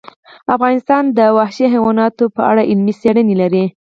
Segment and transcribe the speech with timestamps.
[0.55, 3.65] افغانستان د وحشي حیوانات په اړه علمي څېړنې لري.